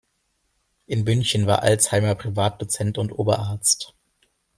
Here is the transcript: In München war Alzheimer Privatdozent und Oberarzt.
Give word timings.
In 0.87 1.03
München 1.03 1.45
war 1.45 1.61
Alzheimer 1.61 2.15
Privatdozent 2.15 2.97
und 2.97 3.11
Oberarzt. 3.11 3.93